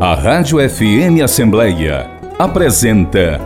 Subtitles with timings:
[0.00, 3.40] A Rádio FM Assembleia apresenta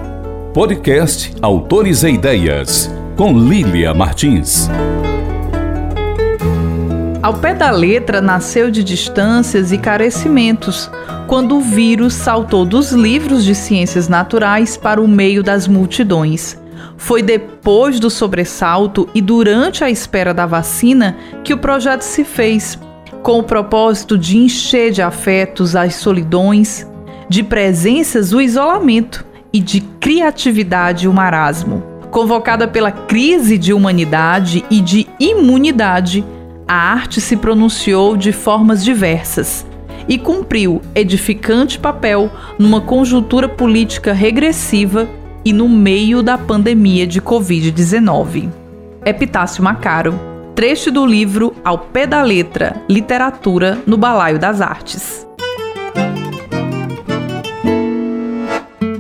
[0.53, 4.69] Podcast Autores e Ideias, com Lília Martins.
[7.23, 10.91] Ao pé da letra nasceu de distâncias e carecimentos,
[11.27, 16.61] quando o vírus saltou dos livros de ciências naturais para o meio das multidões.
[16.98, 22.79] Foi depois do sobressalto e durante a espera da vacina que o projeto se fez,
[23.23, 26.86] com o propósito de encher de afetos as solidões,
[27.29, 31.82] de presenças o isolamento e de criatividade o marasmo.
[32.10, 36.24] Convocada pela crise de humanidade e de imunidade,
[36.66, 39.64] a arte se pronunciou de formas diversas
[40.08, 45.08] e cumpriu edificante papel numa conjuntura política regressiva
[45.44, 48.50] e no meio da pandemia de Covid-19.
[49.04, 55.27] Epitácio Macaro, trecho do livro Ao Pé da Letra Literatura no Balaio das Artes.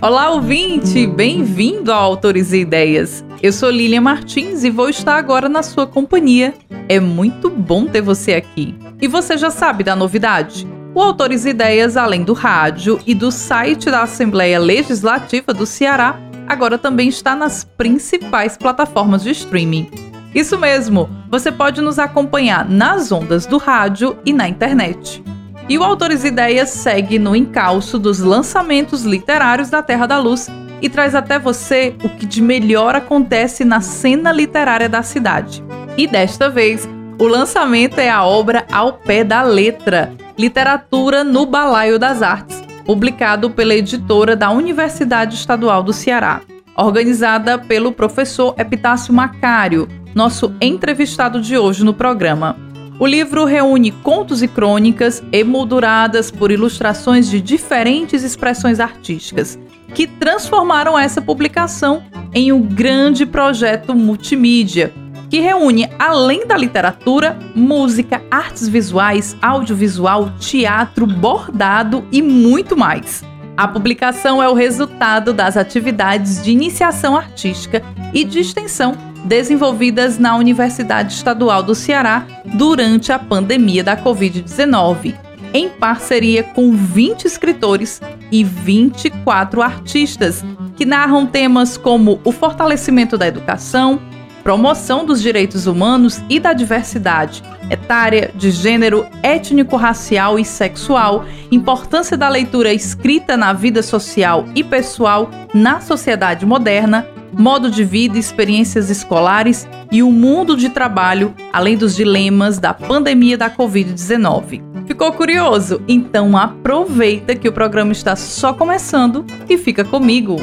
[0.00, 1.06] Olá, ouvinte!
[1.06, 3.24] Bem-vindo ao Autores e Ideias.
[3.42, 6.54] Eu sou Lilian Martins e vou estar agora na sua companhia.
[6.88, 8.74] É muito bom ter você aqui.
[9.00, 10.66] E você já sabe da novidade?
[10.94, 16.18] O Autores e Ideias, além do rádio e do site da Assembleia Legislativa do Ceará,
[16.48, 19.90] agora também está nas principais plataformas de streaming.
[20.34, 25.24] Isso mesmo, você pode nos acompanhar nas ondas do rádio e na internet.
[25.66, 30.50] E o Autores Ideias segue no encalço dos lançamentos literários da Terra da Luz
[30.82, 35.64] e traz até você o que de melhor acontece na cena literária da cidade.
[35.96, 36.86] E desta vez,
[37.18, 43.48] o lançamento é a obra Ao Pé da Letra, Literatura no Balaio das Artes, publicado
[43.48, 46.42] pela editora da Universidade Estadual do Ceará,
[46.76, 52.56] organizada pelo professor Epitácio Macário, nosso entrevistado de hoje no programa.
[52.98, 59.58] O livro reúne contos e crônicas emolduradas por ilustrações de diferentes expressões artísticas,
[59.94, 62.02] que transformaram essa publicação
[62.34, 64.92] em um grande projeto multimídia,
[65.28, 73.24] que reúne, além da literatura, música, artes visuais, audiovisual, teatro, bordado e muito mais.
[73.56, 77.82] A publicação é o resultado das atividades de iniciação artística
[78.14, 85.14] e de extensão desenvolvidas na Universidade Estadual do Ceará durante a pandemia da Covid-19,
[85.54, 88.00] em parceria com 20 escritores
[88.30, 90.44] e 24 artistas
[90.76, 94.00] que narram temas como o fortalecimento da educação,
[94.42, 102.28] promoção dos direitos humanos e da diversidade etária, de gênero, étnico-racial e sexual, importância da
[102.28, 109.68] leitura escrita na vida social e pessoal na sociedade moderna, modo de vida, experiências escolares
[109.90, 114.62] e o mundo de trabalho, além dos dilemas da pandemia da Covid-19.
[114.86, 115.82] Ficou curioso?
[115.88, 120.36] Então aproveita que o programa está só começando e fica comigo.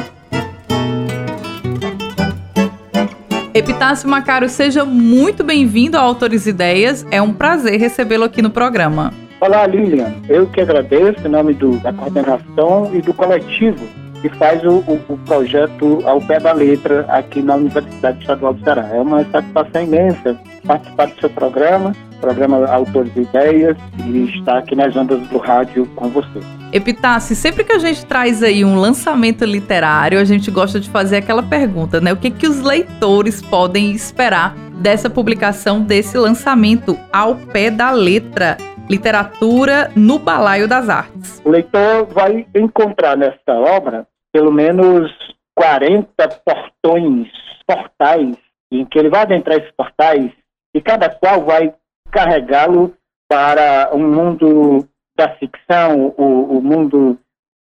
[3.53, 7.06] Epitácio Macaro, seja muito bem-vindo ao Autores Ideias.
[7.11, 9.11] É um prazer recebê-lo aqui no programa.
[9.41, 10.13] Olá, Lilian.
[10.27, 13.85] Eu que agradeço em nome do, da coordenação e do coletivo
[14.22, 18.63] que faz o, o, o, projeto ao pé da letra aqui na Universidade Estadual do
[18.63, 18.88] Ceará.
[18.94, 24.75] É uma satisfação imensa participar do seu programa, programa Autores e Ideias, e estar aqui
[24.75, 26.40] nas ondas do rádio com você.
[26.72, 31.18] Epitácio, sempre que a gente traz aí um lançamento literário, a gente gosta de fazer
[31.18, 32.13] aquela pergunta, né?
[32.13, 38.57] O que, que os leitores podem esperar dessa publicação, desse lançamento ao pé da letra?
[38.90, 41.40] Literatura no Balaio das Artes.
[41.46, 45.12] O leitor vai encontrar nessa obra pelo menos
[45.56, 47.28] 40 portões,
[47.66, 48.35] portais,
[48.72, 50.31] em que ele vai adentrar esses portais
[50.73, 51.73] e cada qual vai
[52.12, 52.95] carregá-lo
[53.28, 54.88] para um mundo
[55.18, 57.19] da ficção, o, o mundo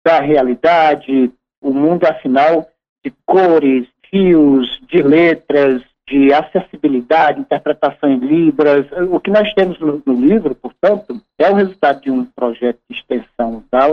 [0.06, 1.32] da realidade,
[1.62, 2.70] o mundo, afinal,
[3.04, 8.86] de cores, fios, de letras, de acessibilidade, interpretação em libras.
[9.10, 12.80] O que nós temos no, no livro, portanto, é o resultado de um projeto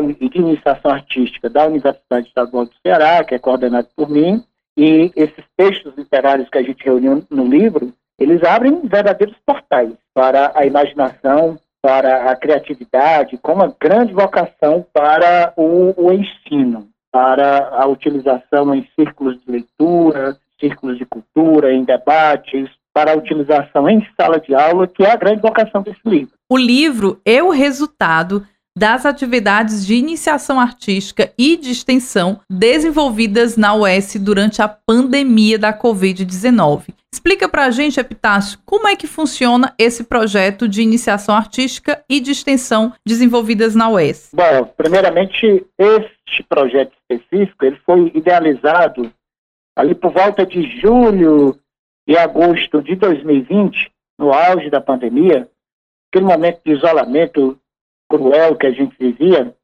[0.00, 4.42] da, iniciação artística da Universidade Estadual do Ceará, que é coordenado por mim,
[4.76, 10.52] e esses textos literários que a gente reuniu no livro, eles abrem verdadeiros portais para
[10.54, 17.86] a imaginação, para a criatividade, com uma grande vocação para o, o ensino, para a
[17.86, 24.38] utilização em círculos de leitura, círculos de cultura, em debates, para a utilização em sala
[24.38, 26.34] de aula, que é a grande vocação desse livro.
[26.48, 33.74] O livro é o resultado das atividades de iniciação artística e de extensão desenvolvidas na
[33.74, 36.94] UES durante a pandemia da Covid-19.
[37.14, 42.18] Explica para a gente, Epitácio, como é que funciona esse projeto de iniciação artística e
[42.18, 44.30] de extensão desenvolvidas na UES.
[44.34, 49.12] Bom, primeiramente, este projeto específico ele foi idealizado
[49.76, 51.58] ali por volta de julho
[52.06, 55.48] e agosto de 2020, no auge da pandemia,
[56.10, 57.58] aquele momento de isolamento
[58.12, 59.54] cruel que a gente vivia,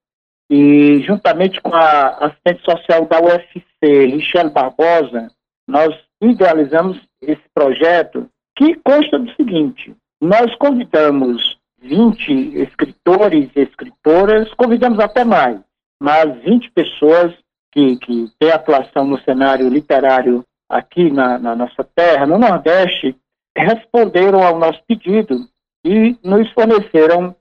[0.50, 5.30] e juntamente com a assistente social da UFC, Michelle Barbosa,
[5.68, 14.98] nós idealizamos esse projeto que consta do seguinte: nós convidamos 20 escritores e escritoras, convidamos
[14.98, 15.60] até mais,
[16.02, 17.34] mas 20 pessoas
[17.70, 23.14] que, que têm atuação no cenário literário aqui na, na nossa terra, no Nordeste,
[23.56, 25.46] responderam ao nosso pedido
[25.84, 27.34] e nos forneceram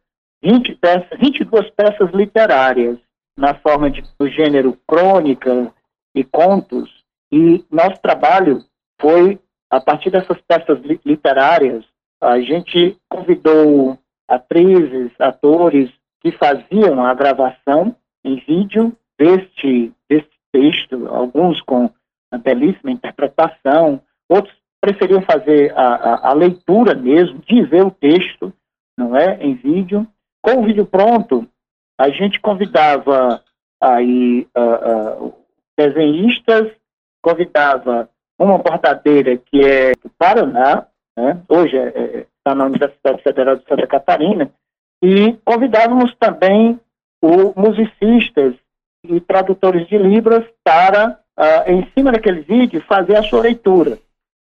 [0.44, 2.98] 20 peças, 22 peças literárias
[3.38, 5.74] na forma de, do gênero crônica
[6.16, 7.04] e contos.
[7.32, 8.64] E nosso trabalho
[9.00, 9.40] foi,
[9.70, 11.86] a partir dessas peças literárias,
[12.22, 13.98] a gente convidou
[14.28, 15.92] atrizes, atores
[16.22, 21.90] que faziam a gravação em vídeo deste, deste texto, alguns com
[22.32, 28.54] uma belíssima interpretação, outros preferiam fazer a, a, a leitura mesmo, de ver o texto,
[28.98, 30.08] não é, em vídeo.
[30.42, 31.48] Com o vídeo pronto,
[32.00, 33.44] a gente convidava
[33.82, 35.34] aí uh, uh,
[35.78, 36.72] desenhistas,
[37.22, 40.86] convidava uma bordadeira que é do Paraná,
[41.18, 41.42] né?
[41.50, 44.52] hoje está é, é, tá na Universidade Federal de Santa Catarina,
[45.04, 46.80] e convidávamos também
[47.22, 48.56] o musicistas
[49.04, 53.98] e tradutores de Libras para, uh, em cima daquele vídeo, fazer a sua leitura.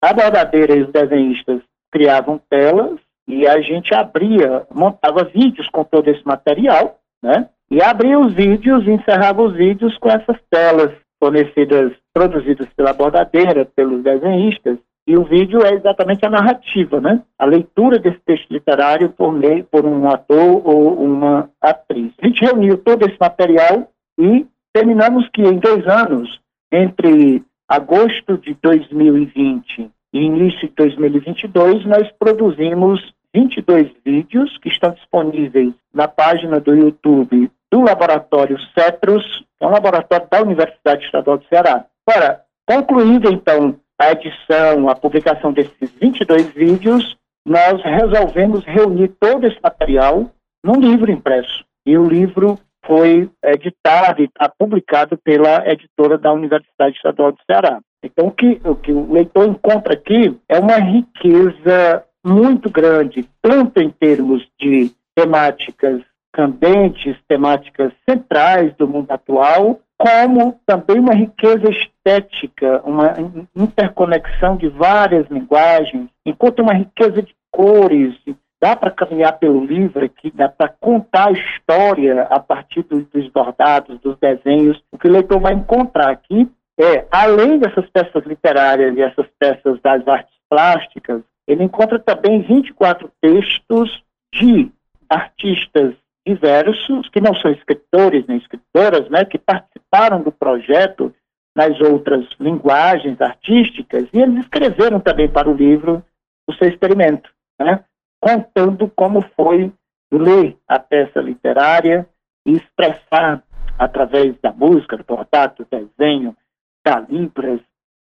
[0.02, 2.98] A bordadeira e os desenhistas criavam telas
[3.30, 7.48] e a gente abria, montava vídeos com todo esse material, né?
[7.70, 10.92] E abria os vídeos encerrava os vídeos com essas telas
[11.22, 17.22] fornecidas, produzidas pela bordadeira, pelos desenhistas, e o vídeo é exatamente a narrativa, né?
[17.38, 22.12] A leitura desse texto literário por meio por um ator ou uma atriz.
[22.20, 26.40] A gente reuniu todo esse material e terminamos que em dois anos,
[26.72, 33.00] entre agosto de 2020 e início de 2022, nós produzimos
[33.34, 39.24] 22 vídeos que estão disponíveis na página do YouTube do Laboratório CETROS,
[39.58, 41.86] que é um laboratório da Universidade Estadual do Ceará.
[42.06, 47.16] Agora, concluída então a edição, a publicação desses 22 vídeos,
[47.46, 50.30] nós resolvemos reunir todo esse material
[50.64, 51.64] num livro impresso.
[51.86, 57.80] E o livro foi editado e publicado pela editora da Universidade Estadual do Ceará.
[58.02, 63.80] Então, o que, o que o leitor encontra aqui é uma riqueza muito grande, tanto
[63.80, 66.02] em termos de temáticas
[66.32, 73.14] candentes, temáticas centrais do mundo atual, como também uma riqueza estética, uma
[73.54, 78.14] interconexão de várias linguagens, enquanto uma riqueza de cores,
[78.60, 83.28] dá para caminhar pelo livro aqui, dá para contar a história a partir dos, dos
[83.28, 84.80] bordados, dos desenhos.
[84.92, 89.78] O que o leitor vai encontrar aqui é, além dessas peças literárias e essas peças
[89.82, 91.22] das artes plásticas,
[91.52, 94.02] ele encontra também 24 textos
[94.34, 94.70] de
[95.08, 95.94] artistas
[96.26, 101.14] diversos, que não são escritores nem escritoras, né, que participaram do projeto
[101.56, 106.04] nas outras linguagens artísticas, e eles escreveram também para o livro
[106.48, 107.30] o seu experimento.
[107.58, 107.84] Né?
[108.20, 109.72] contando como foi
[110.12, 112.06] ler a peça literária
[112.46, 113.42] e expressar
[113.78, 116.36] através da música, do contato, do desenho,
[116.84, 117.60] da Libras,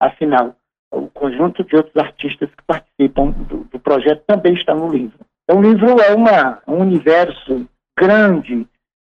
[0.00, 0.56] afinal,
[0.90, 5.18] o conjunto de outros artistas que participam do, do projeto também está no livro.
[5.44, 7.66] Então, o livro é uma, um universo
[7.98, 8.66] grande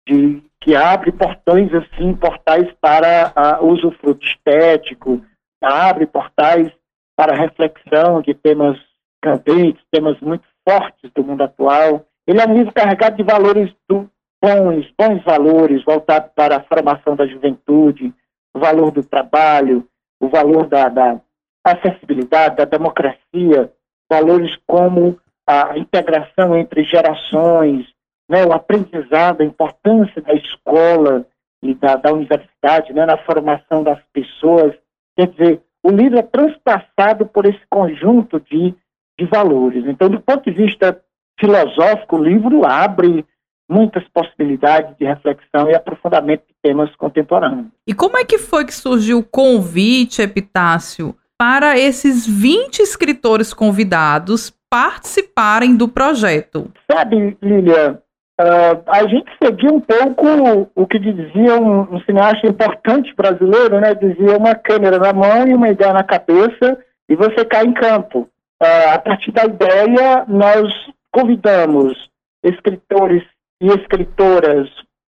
[0.08, 5.24] de, que abre portões assim, portais para o usufruto estético,
[5.62, 6.72] abre portais
[7.16, 8.78] para reflexão de temas
[9.22, 12.06] candentes, temas muito fortes do mundo atual.
[12.26, 14.10] Ele é um livro carregado de valores do,
[14.42, 18.14] bons, bons valores, voltado para a formação da juventude,
[18.54, 19.86] o valor do trabalho,
[20.20, 21.22] o valor da, da
[21.64, 23.72] acessibilidade, da democracia,
[24.10, 27.88] valores como a integração entre gerações,
[28.30, 31.26] né, o aprendizado, a importância da escola
[31.64, 34.76] e da, da universidade né, na formação das pessoas.
[35.18, 38.76] Quer dizer, o livro é transpassado por esse conjunto de
[39.20, 39.86] de valores.
[39.86, 41.00] Então, do ponto de vista
[41.38, 43.26] filosófico, o livro abre
[43.70, 47.68] muitas possibilidades de reflexão e aprofundamento de temas contemporâneos.
[47.86, 54.54] E como é que foi que surgiu o convite, Epitácio, para esses 20 escritores convidados
[54.70, 56.70] participarem do projeto?
[56.92, 58.02] Sabe, Lilia,
[58.40, 63.94] Uh, a gente seguia um pouco o que dizia um, um, cineasta importante brasileiro, né?
[63.94, 66.80] Dizia uma câmera na mão e uma ideia na cabeça
[67.10, 68.30] e você cai em campo.
[68.64, 70.74] Uh, a partir da ideia, nós
[71.12, 72.10] convidamos
[72.42, 73.24] escritores
[73.62, 74.70] e escritoras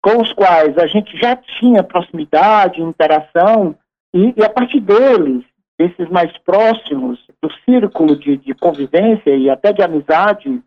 [0.03, 3.77] com os quais a gente já tinha proximidade, interação,
[4.15, 5.45] e, e a partir deles,
[5.81, 10.63] esses mais próximos, do círculo de, de convivência e até de amizade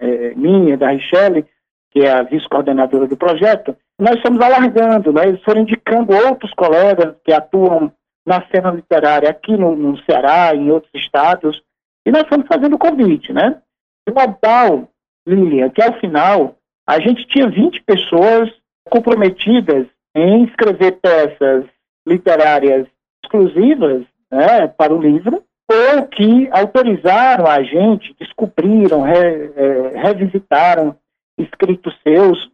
[0.00, 1.44] é, minha, da Richelle,
[1.90, 5.28] que é a vice-coordenadora do projeto, nós estamos alargando, né?
[5.28, 7.92] eles foram indicando outros colegas que atuam
[8.26, 11.60] na cena literária aqui no, no Ceará, em outros estados,
[12.06, 13.60] e nós estamos fazendo convite, né?
[14.08, 14.88] O Natal,
[15.26, 16.56] Lilian, que ao final
[16.86, 18.50] a gente tinha 20 pessoas
[18.88, 21.66] comprometidas em escrever peças
[22.06, 22.86] literárias
[23.22, 30.96] exclusivas né, para o livro, ou que autorizaram a gente, descobriram, re, é, revisitaram
[31.38, 32.50] escritos seus,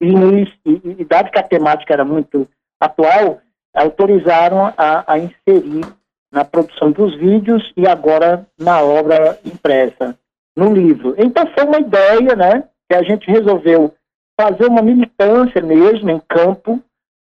[0.00, 0.12] e,
[1.00, 2.48] e, dado que a temática era muito
[2.80, 3.40] atual,
[3.74, 5.84] autorizaram a, a inserir
[6.30, 10.18] na produção dos vídeos e agora na obra impressa,
[10.56, 11.14] no livro.
[11.16, 13.94] Então foi uma ideia, né, que a gente resolveu
[14.38, 16.82] fazer uma militância mesmo em campo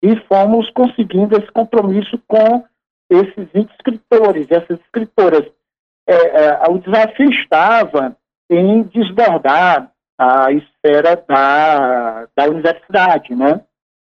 [0.01, 2.63] e fomos conseguindo esse compromisso com
[3.12, 5.46] esses 20 escritores, essas escritoras.
[6.08, 8.15] É, é, o desafio estava
[8.50, 13.62] em desbordar a esfera da, da universidade, né?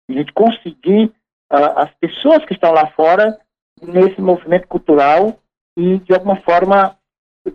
[0.09, 1.13] A gente conseguir
[1.49, 3.37] as pessoas que estão lá fora
[3.81, 5.37] nesse movimento cultural
[5.77, 6.97] e, de alguma forma,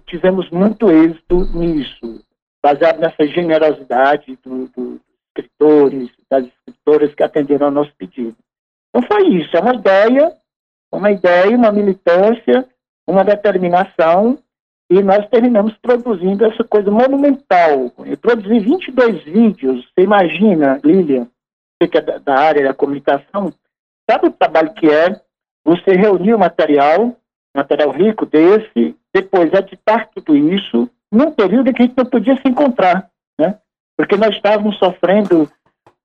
[0.06, 2.22] tivemos muito êxito nisso,
[2.62, 5.00] baseado nessa generosidade do, do,
[5.36, 8.36] escritores, das escritoras que atenderam ao nosso pedido.
[8.88, 10.34] Então foi isso, é uma ideia,
[10.92, 12.66] uma ideia, uma militância,
[13.06, 14.38] uma determinação,
[14.90, 17.92] e nós terminamos produzindo essa coisa monumental.
[18.04, 21.26] Eu produzi 22 vídeos, você imagina, Lilian,
[21.76, 23.52] você que é da área da comunicação,
[24.08, 25.20] sabe o trabalho que é
[25.64, 27.16] você reunir o material,
[27.54, 32.36] material rico desse, depois editar tudo isso, num período em que a gente não podia
[32.36, 33.58] se encontrar, né?
[33.96, 35.50] porque nós estávamos sofrendo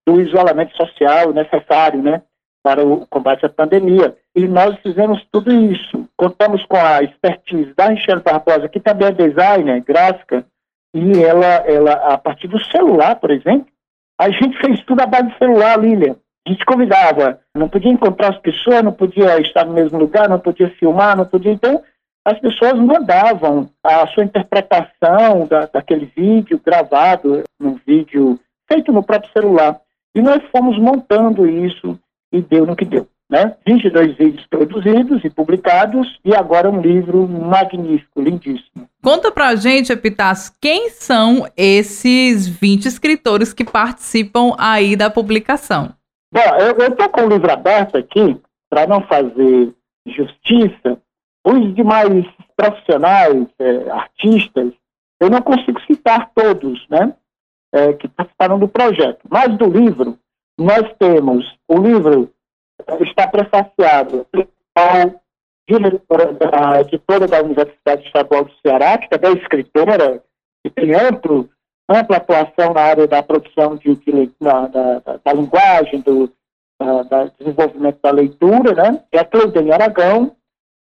[0.08, 2.24] do isolamento social necessário, né,
[2.64, 4.16] para o combate à pandemia.
[4.36, 6.08] E nós fizemos tudo isso.
[6.16, 10.46] Contamos com a expertise da Michelle Barbosa, que também é designer, gráfica,
[10.94, 13.68] e ela, ela, a partir do celular, por exemplo,
[14.20, 16.16] a gente fez tudo à base do celular, Lilian.
[16.46, 20.40] A gente convidava, não podia encontrar as pessoas, não podia estar no mesmo lugar, não
[20.40, 21.52] podia filmar, não podia.
[21.52, 21.82] Então,
[22.26, 28.40] as pessoas mandavam a sua interpretação da, daquele vídeo gravado, num vídeo
[28.72, 29.80] feito no próprio celular.
[30.16, 31.98] E nós fomos montando isso
[32.32, 33.08] e deu no que deu.
[33.30, 33.56] Né?
[33.66, 38.90] 22 vídeos produzidos e publicados e agora um livro magnífico, lindíssimo.
[39.02, 45.94] Conta pra gente, Epitácio, quem são esses 20 escritores que participam aí da publicação?
[46.34, 48.38] Bom, eu estou com o livro aberto aqui,
[48.70, 49.74] para não fazer
[50.06, 50.98] justiça,
[51.46, 54.74] os demais profissionais, é, artistas,
[55.20, 57.14] eu não consigo citar todos, né,
[57.74, 59.20] é, que participaram do projeto.
[59.30, 60.18] Mas do livro,
[60.62, 62.32] nós temos, o livro
[63.02, 65.16] está prefaciado pela
[65.68, 70.24] diretora da editora da Universidade Estadual do Ceará, que também é escritora,
[70.64, 71.50] que tem amplo,
[71.90, 76.32] ampla atuação na área da produção de, de da, da, da, linguagem, do
[76.80, 79.04] da, desenvolvimento da leitura, né?
[79.12, 80.36] É a Cleudene Aragão,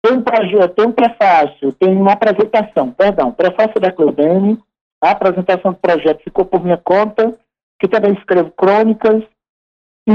[0.03, 4.59] tem um, projeto, tem um prefácio, tem uma apresentação, perdão, prefácio da Cleudene,
[5.03, 7.37] a apresentação do projeto ficou por minha conta,
[7.79, 9.25] que também escrevo crônicas,
[10.07, 10.13] e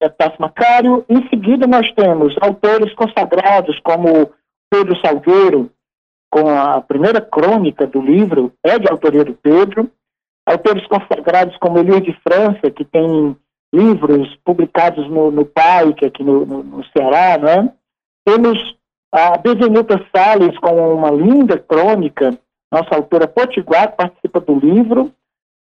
[0.00, 1.04] é Tassi Macário.
[1.08, 4.32] Em seguida, nós temos autores consagrados como
[4.70, 5.70] Pedro Salgueiro,
[6.30, 9.90] com a primeira crônica do livro, é de autoria do Pedro.
[10.46, 13.36] Autores consagrados como Elias de França, que tem
[13.72, 17.72] livros publicados no, no PAI, aqui no, no, no Ceará, né?
[18.24, 18.58] Temos
[19.12, 22.36] a Bevenuta Salles, com uma linda crônica,
[22.72, 25.12] nossa autora potiguar, participa do livro.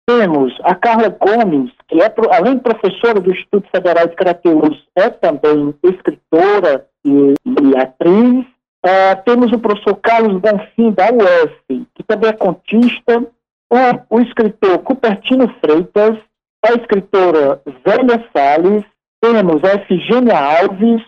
[0.06, 5.10] Temos a Carla Gomes, que é, além de professora do Instituto Federal de Crateus, é
[5.10, 8.46] também escritora e, e atriz.
[8.84, 13.26] Uh, temos o professor Carlos Bonfim, da UF, que também é contista.
[13.68, 16.16] O, o escritor Cupertino Freitas,
[16.64, 18.84] a escritora Zélia Salles.
[19.20, 21.02] Temos a Efigênia Alves,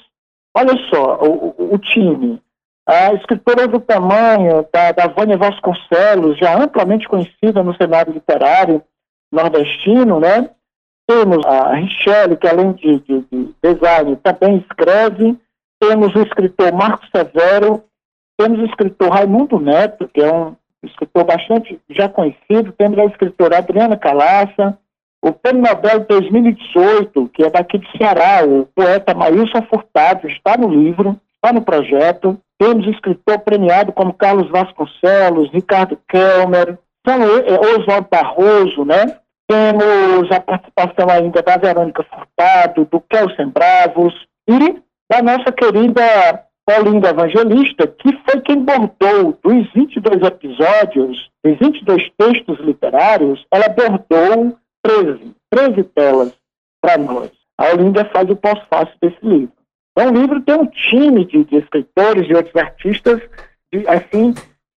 [0.58, 2.42] Olha só, o, o time.
[2.88, 8.83] A escritora do tamanho da, da Vânia Vasconcelos, já amplamente conhecida no cenário literário
[9.30, 10.49] nordestino, né?
[11.07, 15.37] Temos a Richelle, que além de, de, de design também escreve.
[15.78, 17.85] Temos o escritor Marcos Severo.
[18.38, 22.73] Temos o escritor Raimundo Neto, que é um escritor bastante já conhecido.
[22.73, 24.78] Temos a escritora Adriana Calaça.
[25.21, 30.68] o Prêmio Nobel 2018, que é daqui de Ceará, o poeta Maílson Furtado, está no
[30.68, 32.40] livro, está no projeto.
[32.58, 39.18] Temos escritor premiado como Carlos Vasconcelos, Ricardo Kelmer, é, Oswaldo Barroso, né?
[39.48, 44.14] Temos a participação ainda da Verônica Furtado, do Kelsen Bravos
[44.46, 52.10] e da nossa querida Paulinda Evangelista, que foi quem bordou dos 22 episódios, dos 22
[52.18, 56.34] textos literários, ela bordou 13, 13 telas
[56.82, 57.30] para nós.
[57.56, 59.57] A Olinda faz o pós-fácil desse livro.
[59.98, 63.20] Então, o livro tem um time de, de escritores e outros artistas,
[63.72, 64.32] de, assim,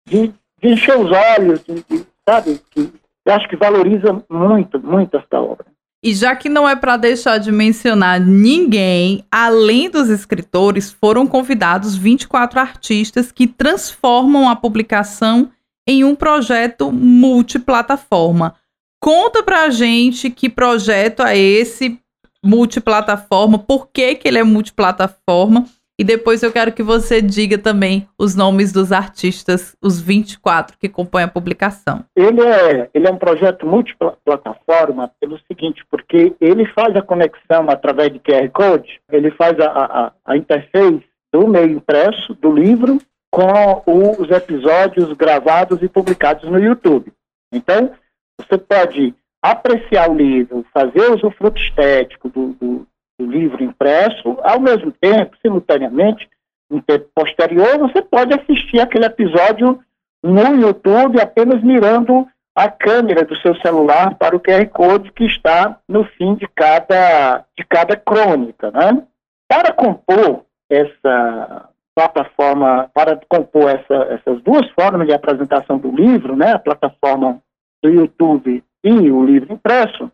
[0.08, 2.58] de, de encher os olhos, de, de, sabe?
[2.72, 2.90] Que
[3.26, 5.66] eu acho que valoriza muito, muito esta obra.
[6.02, 11.98] E já que não é para deixar de mencionar ninguém, além dos escritores, foram convidados
[11.98, 15.52] 24 artistas que transformam a publicação
[15.86, 18.56] em um projeto multiplataforma.
[19.02, 22.00] Conta pra gente que projeto é esse
[22.44, 25.66] multiplataforma, por que, que ele é multiplataforma
[26.00, 30.88] e depois eu quero que você diga também os nomes dos artistas, os 24 que
[30.88, 32.06] compõem a publicação.
[32.16, 38.14] Ele é, ele é um projeto multiplataforma pelo seguinte, porque ele faz a conexão através
[38.14, 41.04] de QR Code, ele faz a, a, a interface
[41.34, 42.98] do meio impresso, do livro,
[43.30, 43.84] com
[44.18, 47.12] os episódios gravados e publicados no YouTube.
[47.54, 47.92] Então,
[48.38, 54.92] você pode apreciar o livro, fazer usufruto estético do, do, do livro impresso, ao mesmo
[54.92, 56.30] tempo, simultaneamente,
[56.70, 59.80] no tempo posterior, você pode assistir aquele episódio
[60.22, 65.80] no YouTube apenas mirando a câmera do seu celular para o QR Code que está
[65.88, 68.70] no fim de cada, de cada crônica.
[68.70, 69.04] Né?
[69.48, 76.54] Para compor essa plataforma, para compor essa, essas duas formas de apresentação do livro, né,
[76.54, 77.42] a plataforma
[77.84, 80.12] do YouTube e o livro impresso,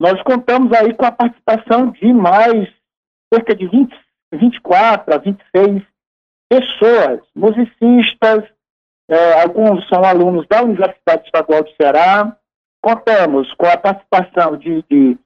[0.00, 2.68] nós contamos aí com a participação de mais
[3.32, 3.94] cerca de 20,
[4.32, 5.82] 24 a 26
[6.48, 8.44] pessoas, musicistas,
[9.08, 12.36] é, alguns são alunos da Universidade Estadual de Ceará.
[12.82, 15.18] Contamos com a participação de, de,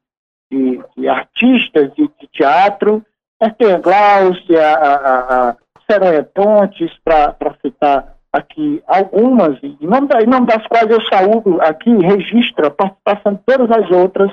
[0.50, 3.04] de, de artistas de, teatro,
[3.42, 5.56] Esther Glaucia, a, a, a
[5.90, 11.90] Seronha Pontes, para citar aqui algumas, em nome, em nome das quais eu saúdo aqui,
[11.90, 14.30] registro a participação de todas as outras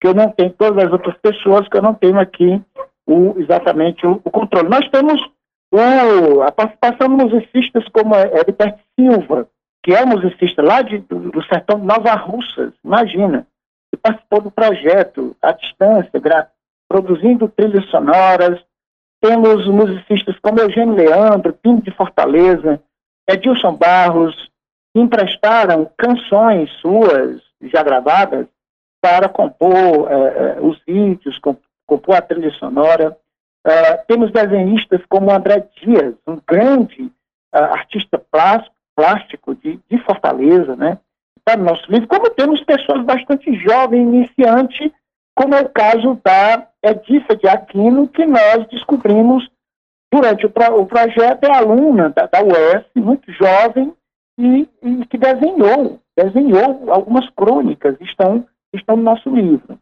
[0.00, 2.60] que eu não tenho, todas as outras pessoas que eu não tenho aqui
[3.06, 4.68] o, exatamente o, o controle.
[4.68, 5.20] Nós temos
[5.70, 9.48] o, a participação de musicistas como Heriberto Silva,
[9.82, 13.46] que é musicista lá de, do, do sertão de Nova Russas, imagina,
[13.92, 16.10] que participou do projeto à distância,
[16.88, 18.58] produzindo trilhas sonoras.
[19.20, 22.80] Temos musicistas como Eugênio Leandro, Pinto de Fortaleza,
[23.28, 24.50] Edilson Barros,
[24.94, 28.46] emprestaram canções suas já gravadas
[29.00, 31.38] para compor é, os vídeos,
[31.86, 33.16] compor a trilha sonora.
[33.66, 37.10] É, temos desenhistas como André Dias, um grande
[37.52, 40.98] artista plástico, plástico de, de, Fortaleza, né?
[41.38, 44.90] Está no nosso livro, como temos pessoas bastante jovens, iniciantes,
[45.34, 49.48] como é o caso da Edissa de Aquino, que nós descobrimos
[50.14, 53.92] durante o, o projeto, é aluna da, da UES, muito jovem,
[54.38, 59.78] e, e que desenhou, desenhou algumas crônicas, estão estão no nosso livro.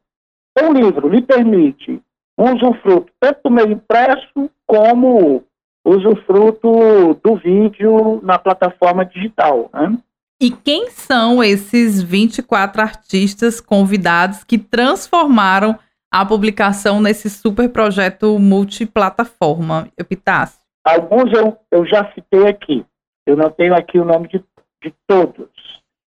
[0.50, 2.00] Então, o livro lhe permite
[2.38, 5.42] um usufruto tanto do meio impresso como
[5.84, 9.70] usufruto do vídeo na plataforma digital.
[9.72, 9.98] Né?
[10.40, 15.78] E quem são esses 24 artistas convidados que transformaram
[16.12, 20.60] a publicação nesse super projeto multiplataforma, Epitácio?
[20.84, 22.84] Alguns eu, eu já citei aqui.
[23.26, 24.44] Eu não tenho aqui o nome de,
[24.82, 25.48] de todos,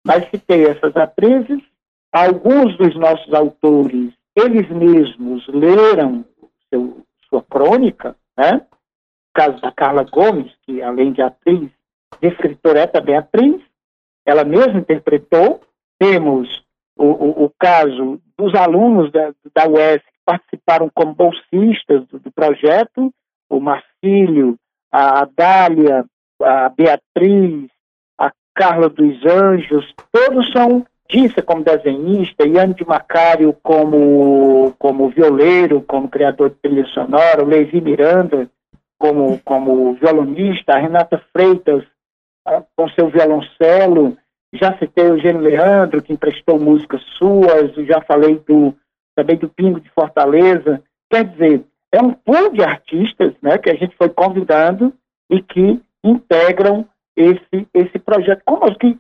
[0.04, 1.62] mas citei essas atrizes
[2.12, 6.26] Alguns dos nossos autores, eles mesmos leram
[6.68, 8.56] seu, sua crônica, né?
[8.56, 11.70] O caso da Carla Gomes, que além de atriz,
[12.20, 13.62] de escritora é também atriz,
[14.26, 15.62] ela mesma interpretou.
[15.98, 16.62] Temos
[16.96, 22.31] o, o, o caso dos alunos da, da UES que participaram como bolsistas do, do
[22.33, 23.12] projeto,
[23.48, 24.57] o Marcílio,
[24.90, 26.05] a Dália,
[26.40, 27.70] a Beatriz,
[28.18, 35.83] a Carla dos Anjos, todos são Dissa como desenhista, Iane de Macário como, como violeiro,
[35.83, 38.48] como criador de trilha sonora, o Miranda
[38.98, 41.85] como, como violonista, a Renata Freitas
[42.46, 44.16] ah, com seu violoncelo,
[44.52, 48.74] já citei o Eugênio Leandro, que emprestou músicas suas, já falei do,
[49.14, 50.82] também do Pingo de Fortaleza.
[51.10, 54.92] Quer dizer, é um pool de artistas né, que a gente foi convidando
[55.30, 56.86] e que integram
[57.16, 58.98] esse, esse projeto, como que,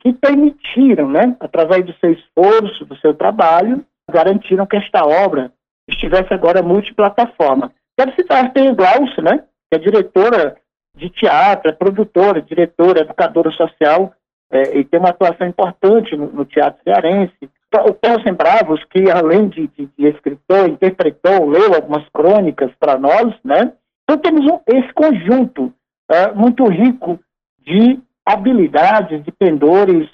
[0.00, 5.52] que permitiram, né, através do seu esforço, do seu trabalho, garantiram que esta obra
[5.88, 7.72] estivesse agora multiplataforma.
[7.96, 10.56] Quero citar a Tem Glaucio, né, que é diretora
[10.94, 14.12] de teatro, é produtora, diretora, educadora social,
[14.50, 17.50] é, e tem uma atuação importante no, no teatro cearense.
[17.86, 23.34] O Kelsen Bravos, que além de, de, de, escritor, interpretou, leu algumas crônicas para nós,
[23.44, 23.72] né?
[24.04, 25.72] Então temos um, esse conjunto
[26.10, 27.20] é, muito rico
[27.58, 30.08] de habilidades, de pendores,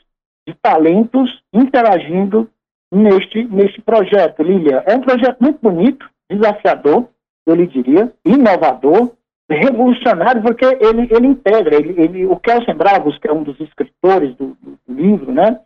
[0.47, 2.51] de talentos interagindo
[2.92, 4.83] neste, neste projeto, Lilia.
[4.87, 7.09] É um projeto muito bonito, desafiador,
[7.47, 9.12] eu lhe diria, inovador,
[9.50, 14.35] revolucionário, porque ele, ele integra, ele, ele, o Kelsen Bravos, que é um dos escritores
[14.37, 15.61] do, do, do livro, né,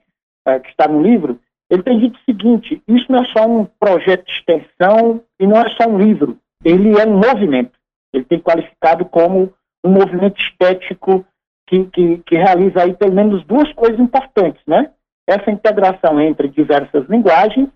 [0.47, 1.39] é, que está no livro,
[1.71, 5.61] ele tem dito o seguinte, isso não é só um projeto de extensão e não
[5.61, 7.79] é só um livro, ele é um movimento.
[8.13, 9.53] Ele tem qualificado como
[9.85, 11.25] um movimento estético
[11.67, 14.91] que, que, que realiza aí pelo menos duas coisas importantes, né?
[15.27, 17.69] Essa integração entre diversas linguagens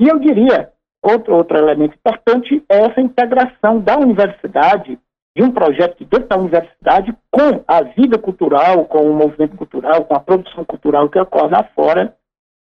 [0.00, 0.70] e eu diria,
[1.02, 4.98] outro, outro elemento importante é essa integração da universidade
[5.36, 10.14] de um projeto dentro da universidade com a vida cultural, com o movimento cultural, com
[10.14, 12.14] a produção cultural que ocorre lá fora,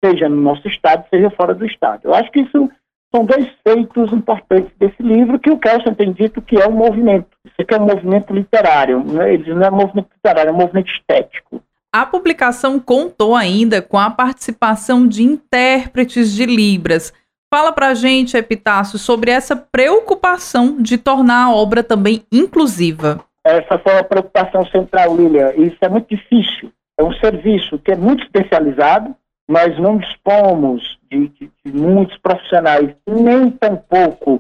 [0.04, 2.02] seja no nosso estado, seja fora do estado.
[2.06, 2.70] Eu acho que isso
[3.14, 7.28] são dois feitos importantes desse livro que o Kelson tem dito que é um movimento.
[7.44, 9.34] Isso aqui é um movimento literário, né?
[9.34, 11.62] ele não é um movimento literário, é um movimento estético.
[11.92, 17.12] A publicação contou ainda com a participação de intérpretes de Libras,
[17.52, 23.26] Fala pra gente, Epitácio, sobre essa preocupação de tornar a obra também inclusiva.
[23.44, 25.60] Essa foi a preocupação central, Lilia.
[25.60, 26.72] Isso é muito difícil.
[27.00, 29.16] É um serviço que é muito especializado,
[29.50, 34.36] mas não dispomos de, de, de muitos profissionais, nem tampouco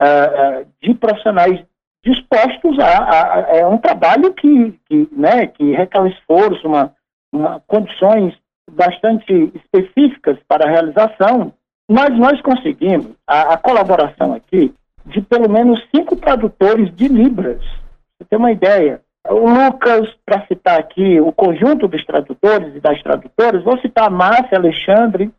[0.00, 1.64] uh, de profissionais
[2.04, 6.92] dispostos a, a, a, é um trabalho que, que, né, que requer um esforço, uma,
[7.32, 8.34] uma, condições
[8.70, 11.52] bastante específicas para a realização
[11.92, 14.74] mas nós conseguimos a, a colaboração aqui
[15.04, 17.60] de pelo menos cinco tradutores de Libras.
[17.60, 19.00] Você tem uma ideia.
[19.28, 24.10] O Lucas, para citar aqui o conjunto dos tradutores e das tradutoras, vou citar a
[24.10, 25.30] Márcia Alexandre,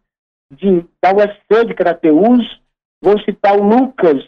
[0.52, 2.62] de, da UFC de Crateus,
[3.02, 4.24] vou citar o Lucas,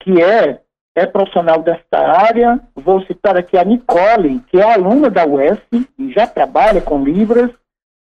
[0.00, 0.60] que é,
[0.94, 5.58] é profissional desta área, vou citar aqui a Nicole, que é aluna da UES
[5.98, 7.50] e já trabalha com Libras,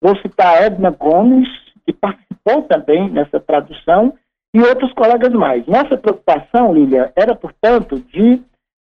[0.03, 1.49] vou citar a Edna Gomes,
[1.93, 4.15] que participou também nessa tradução,
[4.55, 5.67] e outros colegas mais.
[5.67, 8.43] Nossa preocupação, Lília, era, portanto, de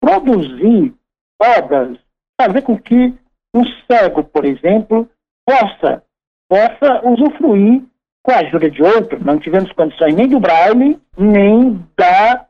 [0.00, 0.94] produzir
[1.40, 1.98] obras,
[2.40, 3.14] fazer com que
[3.55, 5.09] um cego, por exemplo,
[5.46, 6.02] possa,
[6.48, 7.83] possa usufruir
[8.22, 9.22] com a ajuda de outro.
[9.22, 12.46] Não tivemos condições nem do braille, nem da,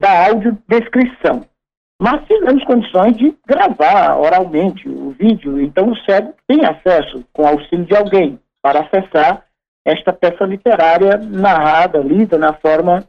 [0.00, 1.44] da audiodescrição.
[2.00, 5.60] Mas tivemos condições de gravar oralmente o vídeo.
[5.60, 9.44] Então o cego tem acesso, com auxílio de alguém, para acessar
[9.84, 13.04] esta peça literária narrada, lida na forma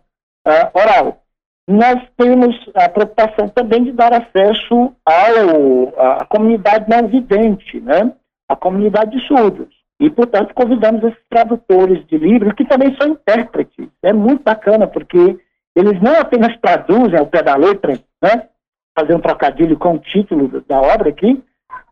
[0.48, 1.22] uh, oral.
[1.68, 8.14] Nós temos a preocupação também de dar acesso ao, à comunidade não vidente, né?
[8.48, 9.74] a comunidade de surdos.
[10.00, 13.88] E, portanto, convidamos esses tradutores de livros, que também são intérpretes.
[14.04, 15.40] É muito bacana, porque
[15.76, 18.50] eles não apenas traduzem ao pé da letra, né?
[18.98, 21.42] fazer um trocadilho com o título da obra aqui,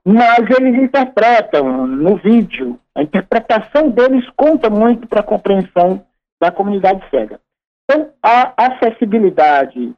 [0.06, 2.80] mas eles interpretam no vídeo.
[2.96, 6.06] A interpretação deles conta muito para a compreensão
[6.42, 7.40] da comunidade cega.
[7.84, 9.94] Então, a acessibilidade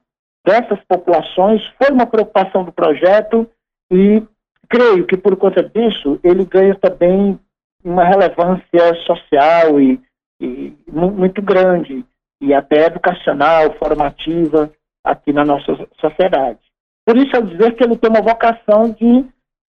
[0.45, 3.49] dessas populações foi uma preocupação do projeto
[3.91, 4.23] e
[4.69, 7.39] creio que por conta disso ele ganha também
[7.83, 9.99] uma relevância social e,
[10.39, 12.05] e muito grande
[12.41, 14.71] e até educacional, formativa
[15.03, 16.59] aqui na nossa sociedade.
[17.05, 19.25] Por isso eu dizer que ele tem uma vocação de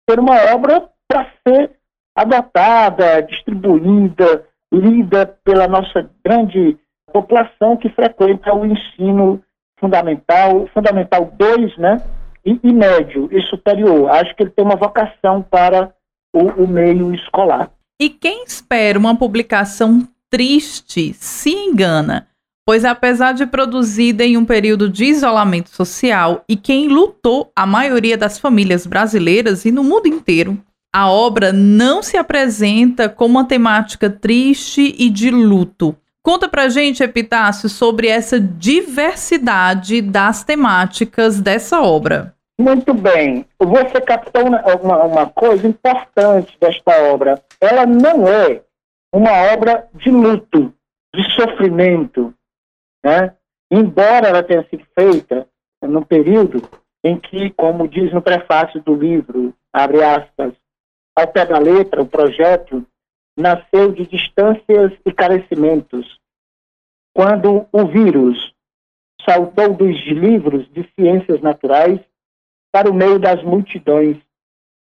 [0.08, 1.72] ser uma obra para ser
[2.16, 6.76] adotada, distribuída, lida pela nossa grande
[7.12, 9.42] população que frequenta o ensino
[9.78, 12.02] fundamental, fundamental 2, né?
[12.44, 14.08] E, e, médio e superior.
[14.10, 15.92] Acho que ele tem uma vocação para
[16.32, 17.70] o, o meio escolar.
[18.00, 22.28] E quem espera uma publicação triste se engana
[22.66, 28.18] pois apesar de produzida em um período de isolamento social e quem lutou a maioria
[28.18, 30.58] das famílias brasileiras e no mundo inteiro,
[30.92, 35.94] a obra não se apresenta com uma temática triste e de luto.
[36.22, 42.34] Conta pra gente, Epitácio, sobre essa diversidade das temáticas dessa obra.
[42.58, 43.46] Muito bem.
[43.60, 47.40] Você captou uma, uma coisa importante desta obra.
[47.60, 48.62] Ela não é
[49.14, 50.72] uma obra de luto,
[51.14, 52.34] de sofrimento,
[53.04, 53.34] né?
[53.70, 55.48] embora ela tenha sido feita
[55.82, 56.62] no período
[57.04, 60.54] em que, como diz no prefácio do livro, abre aspas,
[61.14, 62.84] ao pé da letra, o projeto
[63.38, 66.18] nasceu de distâncias e carecimentos.
[67.14, 68.54] quando o vírus
[69.26, 71.98] saltou dos livros de ciências naturais
[72.70, 74.18] para o meio das multidões.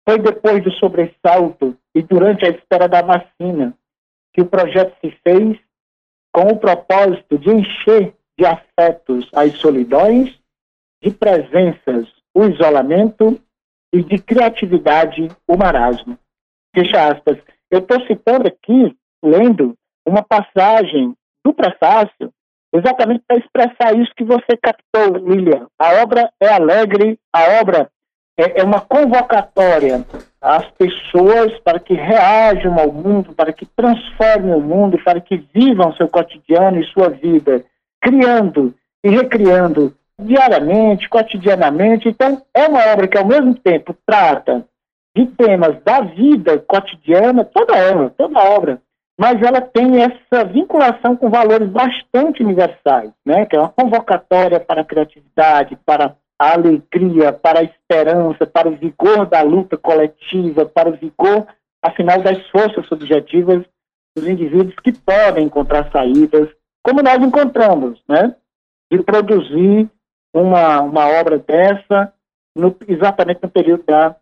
[0.09, 3.77] Foi depois do sobressalto e durante a espera da vacina
[4.33, 5.59] que o projeto se fez
[6.35, 10.37] com o propósito de encher de afetos as solidões,
[11.01, 13.41] de presenças o isolamento
[13.95, 16.19] e de criatividade o marasmo.
[16.75, 17.39] Fecha aspas.
[17.71, 22.33] Eu estou citando aqui, lendo, uma passagem do prefácio,
[22.75, 25.69] exatamente para expressar isso que você captou, Lilian.
[25.79, 27.89] A obra é alegre, a obra
[28.37, 30.05] é, é uma convocatória
[30.45, 35.95] às pessoas para que reajam ao mundo, para que transformem o mundo, para que vivam
[35.95, 37.65] seu cotidiano e sua vida,
[37.99, 42.11] criando e recriando diariamente, cotidianamente.
[42.11, 44.67] Então, é uma obra que, ao mesmo tempo, trata
[45.17, 48.83] de temas da vida cotidiana, toda obra, toda obra,
[49.19, 53.47] mas ela tem essa vinculação com valores bastante universais, né?
[53.47, 58.77] que é uma convocatória para a criatividade, para a alegria, para a esperança, para o
[58.77, 61.47] vigor da luta coletiva, para o vigor,
[61.83, 63.65] afinal, das forças subjetivas
[64.15, 66.49] dos indivíduos que podem encontrar saídas,
[66.83, 68.37] como nós encontramos, né?
[68.93, 69.89] de produzir
[70.35, 72.13] uma, uma obra dessa
[72.55, 74.15] no, exatamente no período da,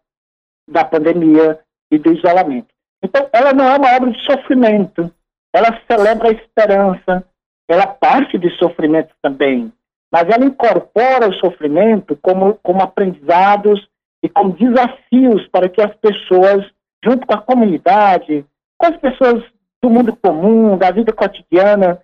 [0.70, 1.58] da pandemia
[1.90, 2.68] e do isolamento.
[3.02, 5.12] Então, ela não é uma obra de sofrimento,
[5.52, 7.24] ela celebra a esperança,
[7.68, 9.72] ela parte de sofrimento também,
[10.12, 13.88] mas ela incorpora o sofrimento como, como aprendizados
[14.22, 16.66] e como desafios para que as pessoas,
[17.02, 18.44] junto com a comunidade,
[18.78, 19.42] com as pessoas
[19.82, 21.98] do mundo comum, da vida cotidiana,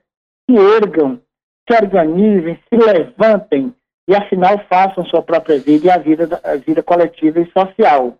[0.49, 1.21] se ergam,
[1.69, 3.75] se organizem, se levantem
[4.09, 8.17] e, afinal, façam sua própria vida e a vida, a vida coletiva e social.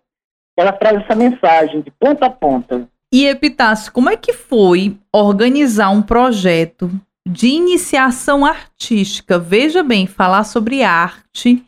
[0.55, 2.87] Ela traz essa mensagem de ponta a ponta.
[3.11, 6.91] E, Epitácio, como é que foi organizar um projeto
[7.27, 9.39] de iniciação artística?
[9.39, 11.63] Veja bem, falar sobre arte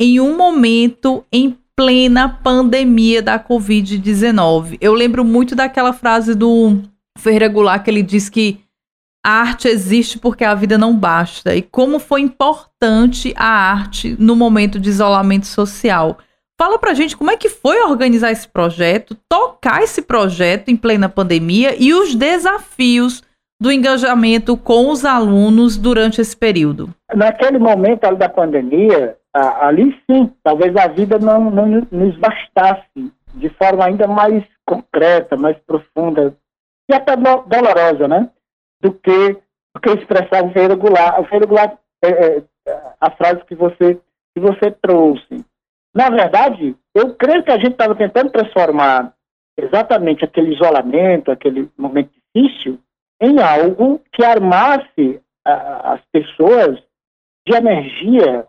[0.00, 4.78] em um momento em plena pandemia da Covid-19.
[4.80, 6.82] Eu lembro muito daquela frase do
[7.18, 8.60] Ferreira Goulart que ele diz que
[9.24, 11.54] a arte existe porque a vida não basta.
[11.54, 16.18] E como foi importante a arte no momento de isolamento social.
[16.60, 21.08] Fala pra gente como é que foi organizar esse projeto, tocar esse projeto em plena
[21.08, 23.22] pandemia e os desafios
[23.60, 26.90] do engajamento com os alunos durante esse período.
[27.14, 33.48] Naquele momento ali da pandemia, ali sim, talvez a vida não, não nos bastasse de
[33.50, 36.34] forma ainda mais concreta, mais profunda
[36.90, 38.30] e até dolorosa, né?
[38.80, 39.32] do que,
[39.74, 41.18] do que expressar o Goulart.
[41.20, 42.42] O Goulart, é, é,
[43.00, 44.00] a frase que você,
[44.34, 45.44] que você trouxe.
[45.94, 49.12] Na verdade, eu creio que a gente estava tentando transformar
[49.56, 52.78] exatamente aquele isolamento, aquele momento difícil,
[53.20, 56.78] em algo que armasse as pessoas
[57.46, 58.46] de energia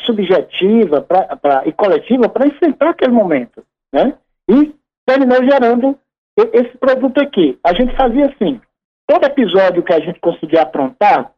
[0.00, 3.64] subjetiva pra, pra, e coletiva para enfrentar aquele momento.
[3.92, 4.16] Né?
[4.48, 4.74] E
[5.06, 5.98] terminou gerando
[6.36, 7.58] esse produto aqui.
[7.64, 8.60] A gente fazia assim,
[9.06, 11.32] todo episódio que a gente conseguir aprontar,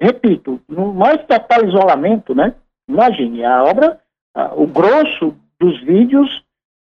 [0.00, 2.54] repito, no mais total isolamento, né?
[2.88, 4.00] Imagine, a obra,
[4.56, 6.44] o grosso dos vídeos,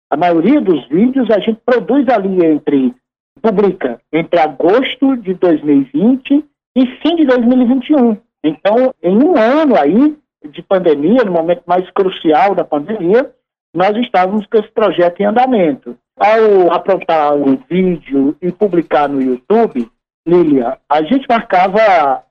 [0.09, 2.93] a maioria dos vídeos a gente produz ali entre,
[3.41, 8.17] publica entre agosto de 2020 e fim de 2021.
[8.43, 10.17] Então, em um ano aí
[10.49, 13.31] de pandemia, no momento mais crucial da pandemia,
[13.73, 15.97] nós estávamos com esse projeto em andamento.
[16.17, 19.89] Ao aprontar o vídeo e publicar no YouTube,
[20.27, 22.23] Lilia, a gente marcava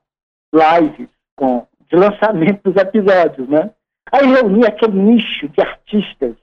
[0.53, 3.71] lives com, de lançamento dos episódios, né?
[4.11, 6.35] Aí reunia aquele nicho de artistas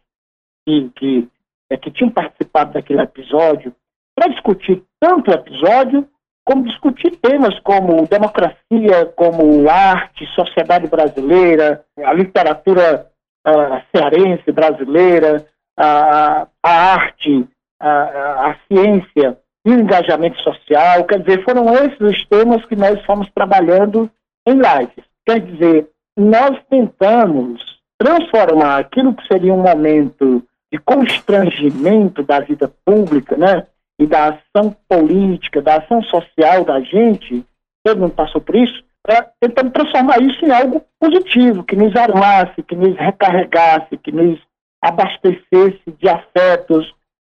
[0.66, 1.28] que, que,
[1.70, 3.74] é, que tinham participado daquele episódio
[4.18, 6.08] para discutir tanto o episódio
[6.44, 13.06] como discutir temas como democracia, como arte, sociedade brasileira, a literatura
[13.46, 15.46] uh, cearense brasileira,
[15.78, 17.46] a, a arte,
[17.78, 21.04] a, a ciência e o engajamento social.
[21.04, 24.10] Quer dizer, foram esses os temas que nós fomos trabalhando
[24.46, 25.04] em lives.
[25.24, 27.62] Quer dizer, nós tentamos
[27.98, 33.66] transformar aquilo que seria um momento de constrangimento da vida pública, né?
[33.98, 37.44] E da ação política, da ação social da gente,
[37.84, 42.62] todo mundo passou por isso, é, tentando transformar isso em algo positivo, que nos armasse,
[42.62, 44.38] que nos recarregasse, que nos
[44.82, 46.94] abastecesse de afetos,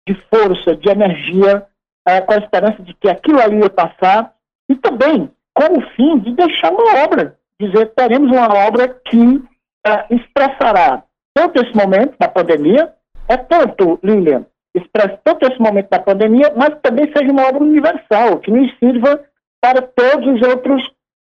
[0.07, 1.65] de força, de energia
[2.07, 4.33] é, com a esperança de que aquilo ali ia passar,
[4.69, 9.43] e também com o fim de deixar uma obra, dizer, teremos uma obra que
[9.85, 12.93] é, expressará tanto esse momento da pandemia,
[13.27, 18.39] é tanto, Lilian, expressa tanto esse momento da pandemia, mas também seja uma obra universal,
[18.39, 19.23] que nos sirva
[19.61, 20.81] para todos os outros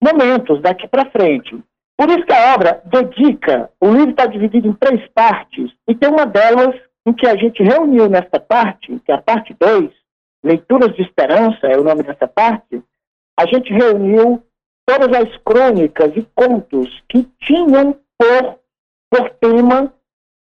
[0.03, 1.62] momentos daqui para frente.
[1.97, 6.11] Por isso que a obra dedica, o livro está dividido em três partes, e tem
[6.11, 6.75] uma delas
[7.07, 9.90] em que a gente reuniu nesta parte, que é a parte 2,
[10.45, 12.83] Leituras de Esperança é o nome dessa parte,
[13.38, 14.42] a gente reuniu
[14.85, 18.59] todas as crônicas e contos que tinham por,
[19.09, 19.92] por tema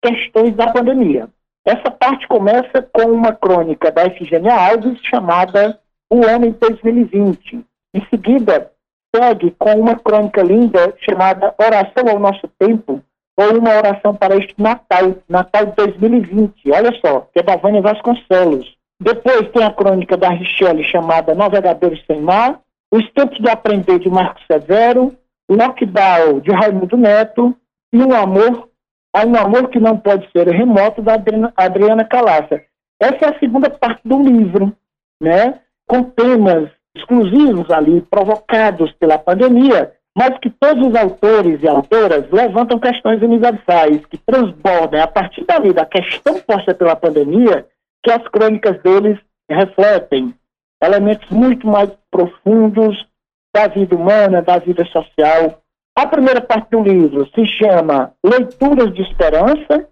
[0.04, 1.28] questões da pandemia.
[1.64, 5.78] Essa parte começa com uma crônica da Efigênia Alves chamada
[6.10, 7.64] O Homem 2020.
[7.94, 8.72] Em seguida,
[9.14, 13.00] segue com uma crônica linda chamada Oração ao Nosso Tempo,
[13.36, 16.70] ou uma oração para este Natal, Natal de 2020.
[16.72, 18.76] Olha só, que é da Vânia Vasconcelos.
[19.00, 24.08] Depois tem a crônica da Richelle chamada Navegadores Sem Mar, Os Tempos de Aprender de
[24.08, 25.16] Marcos Severo,
[25.48, 27.56] Lockdown de Raimundo Neto
[27.92, 28.68] e Um Amor,
[29.14, 31.14] Um Amor que Não Pode Ser Remoto da
[31.56, 32.62] Adriana Calaça.
[33.00, 34.74] Essa é a segunda parte do livro,
[35.20, 35.60] né?
[35.86, 42.78] com temas exclusivos ali, provocados pela pandemia, mas que todos os autores e autoras levantam
[42.78, 47.66] questões universais que transbordam a partir dali da questão posta pela pandemia
[48.02, 49.18] que as crônicas deles
[49.50, 50.34] refletem
[50.82, 53.06] elementos muito mais profundos
[53.54, 55.61] da vida humana, da vida social.
[55.94, 59.88] A primeira parte do livro se chama Leituras de Esperança.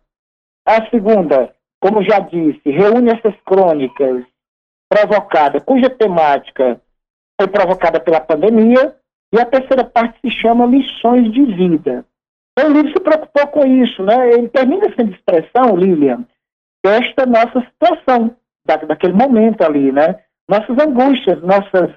[0.66, 4.24] A segunda, como já disse, reúne essas crônicas
[4.88, 6.80] provocadas, cuja temática
[7.38, 8.96] foi provocada pela pandemia.
[9.32, 12.04] E a terceira parte se chama Lições de Vida.
[12.52, 14.32] Então, o livro se preocupou com isso, né?
[14.32, 16.26] Ele termina sendo expressão, Lilian,
[16.84, 18.36] desta nossa situação,
[18.66, 20.20] da, daquele momento ali, né?
[20.48, 21.94] Nossas angústias, nossas,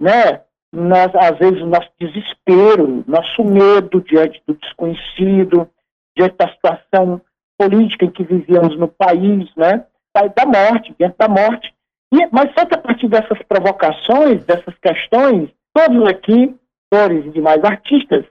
[0.00, 0.42] né?
[0.72, 5.68] Nós, às vezes o nosso desespero, nosso medo diante do desconhecido,
[6.16, 7.20] diante da situação
[7.58, 9.84] política em que vivíamos no país, né?
[10.14, 11.72] Da morte, diante da morte.
[12.12, 16.54] E, mas só que a partir dessas provocações, dessas questões, todos aqui,
[16.92, 18.24] atores e demais artistas,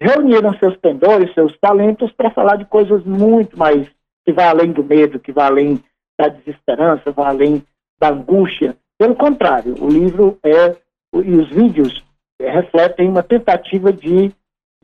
[0.00, 3.86] reuniram seus pendores, seus talentos para falar de coisas muito mais
[4.24, 5.84] que vai além do medo, que vai além
[6.18, 7.62] da desesperança, vai além
[7.98, 8.76] da angústia.
[8.98, 10.74] Pelo contrário, o livro é
[11.22, 12.04] e os vídeos
[12.40, 14.28] refletem uma tentativa de,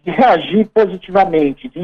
[0.02, 1.80] de reagir positivamente, de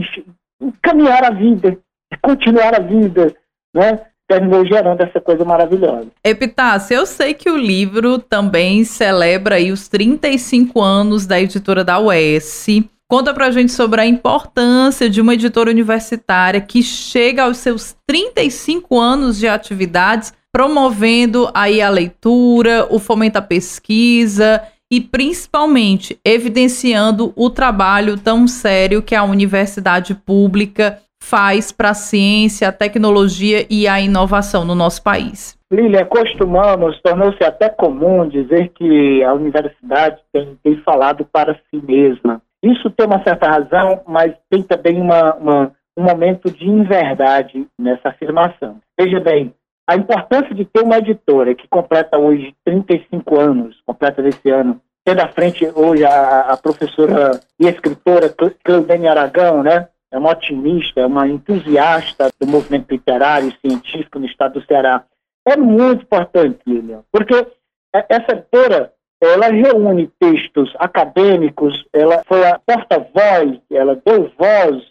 [0.60, 1.72] encaminhar a vida,
[2.12, 3.34] de continuar a vida,
[3.74, 4.06] né?
[4.28, 6.08] terminou gerando essa coisa maravilhosa.
[6.22, 11.98] Epitácio, eu sei que o livro também celebra aí os 35 anos da editora da
[11.98, 12.66] UES.
[13.10, 19.00] Conta pra gente sobre a importância de uma editora universitária que chega aos seus 35
[19.00, 27.50] anos de atividades, promovendo aí a leitura, o fomento à pesquisa e principalmente evidenciando o
[27.50, 34.00] trabalho tão sério que a universidade pública faz para a ciência, a tecnologia e a
[34.00, 35.58] inovação no nosso país.
[35.70, 42.40] Lília, costumamos, tornou-se até comum dizer que a universidade tem, tem falado para si mesma.
[42.62, 48.08] Isso tem uma certa razão, mas tem também uma, uma, um momento de inverdade nessa
[48.08, 48.78] afirmação.
[48.98, 49.52] Veja bem,
[49.88, 55.20] a importância de ter uma editora que completa hoje 35 anos, completa desse ano, tendo
[55.20, 59.88] à frente hoje a, a professora e escritora Cleudene Aragão, né?
[60.10, 65.04] É uma otimista, é uma entusiasta do movimento literário e científico no estado do Ceará.
[65.46, 67.46] É muito importante, Lilian, porque
[67.94, 74.82] essa editora ela reúne textos acadêmicos, ela foi a porta-voz, ela deu voz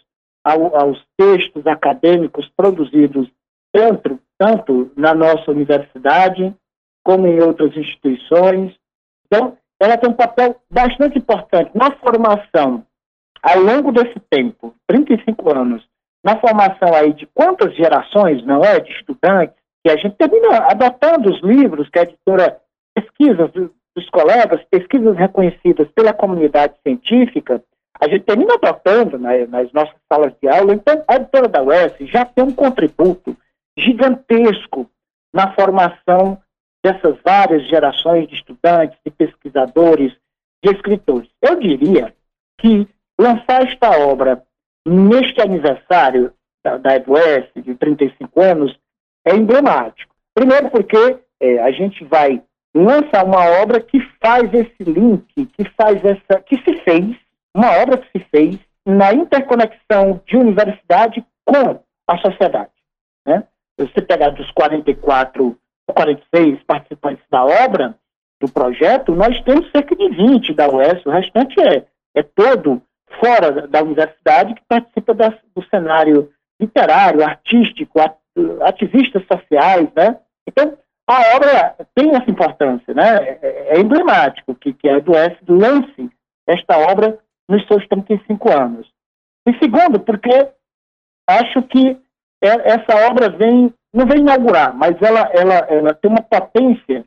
[0.42, 3.28] ao, aos textos acadêmicos produzidos
[3.72, 6.54] tanto, tanto na nossa universidade
[7.04, 8.74] como em outras instituições.
[9.26, 12.84] Então, ela tem um papel bastante importante na formação,
[13.42, 15.86] ao longo desse tempo, 35 anos,
[16.24, 21.30] na formação aí de quantas gerações, não é, de estudantes, que a gente termina adotando
[21.30, 22.60] os livros que a editora
[22.94, 27.62] pesquisa dos colegas, pesquisas reconhecidas pela comunidade científica,
[28.00, 30.74] a gente termina adotando né, nas nossas salas de aula.
[30.74, 33.36] Então, a editora da UES já tem um contributo
[33.78, 34.90] gigantesco
[35.32, 36.40] na formação
[36.82, 40.12] dessas várias gerações de estudantes, de pesquisadores,
[40.64, 41.28] de escritores.
[41.40, 42.14] Eu diria
[42.58, 42.88] que
[43.18, 44.42] lançar esta obra
[44.86, 46.32] neste aniversário
[46.64, 48.78] da, da de 35 anos,
[49.24, 50.14] é emblemático.
[50.34, 52.42] Primeiro porque é, a gente vai
[52.74, 57.16] lança uma obra que faz esse link, que faz essa, que se fez,
[57.54, 62.70] uma obra que se fez na interconexão de universidade com a sociedade.
[63.26, 63.44] Né?
[63.78, 65.56] Você pegar dos 44
[65.86, 67.94] ou 46 participantes da obra,
[68.40, 72.80] do projeto, nós temos cerca de 20 da UES, o restante é, é todo
[73.20, 77.98] fora da universidade que participa da, do cenário literário, artístico,
[78.62, 80.18] ativistas sociais, né?
[80.46, 80.76] Então,
[81.06, 83.38] a obra tem essa importância, né?
[83.42, 86.10] É, é emblemático que, que a EduS lance
[86.46, 87.18] esta obra
[87.48, 88.88] nos seus 35 anos.
[89.46, 90.48] E segundo, porque
[91.26, 91.96] acho que é,
[92.40, 97.04] essa obra vem, não vem inaugurar, mas ela, ela, ela tem uma potência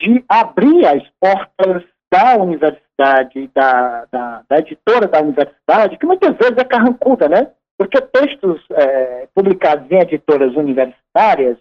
[0.00, 6.56] de abrir as portas da universidade, da, da, da editora da universidade, que muitas vezes
[6.56, 7.50] é carrancuda, né?
[7.78, 11.56] Porque textos é, publicados em editoras universitárias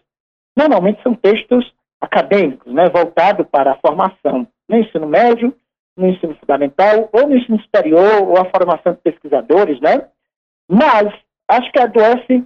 [0.58, 5.56] normalmente são textos acadêmicos, né, voltados para a formação no ensino médio,
[5.98, 10.08] no ensino fundamental, ou no ensino superior, ou a formação de pesquisadores, né?
[10.70, 11.14] Mas
[11.48, 12.44] acho que a DOS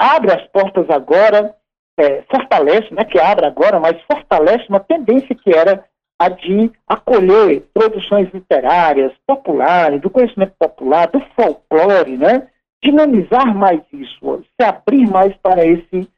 [0.00, 1.54] abre as portas agora,
[1.98, 5.84] é, fortalece, não é que abre agora, mas fortalece uma tendência que era
[6.18, 12.48] a de acolher produções literárias populares, do conhecimento popular, do folclore, né?
[12.82, 16.08] dinamizar mais isso, se abrir mais para esse,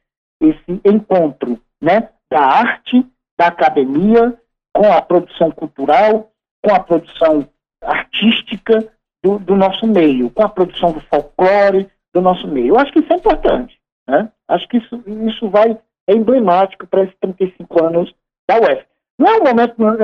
[0.40, 2.08] esse encontro né?
[2.30, 3.04] da arte,
[3.36, 4.38] da academia,
[4.72, 6.30] com a produção cultural,
[6.64, 7.48] com a produção
[7.82, 8.88] artística
[9.22, 12.68] do, do nosso meio, com a produção do folclore do nosso meio.
[12.68, 13.78] Eu acho que isso é importante.
[14.08, 14.28] Né?
[14.48, 18.14] Acho que isso, isso vai, é emblemático para esses 35 anos
[18.48, 18.84] da UF.
[19.18, 19.96] Não, é um momento, não,